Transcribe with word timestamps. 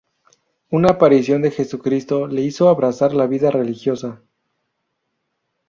Una 0.71 0.89
aparición 0.93 1.43
de 1.43 1.51
Jesucristo 1.51 2.25
le 2.25 2.41
hizo 2.41 2.69
abrazar 2.69 3.13
la 3.13 3.27
vida 3.27 3.51
religiosa. 3.51 4.23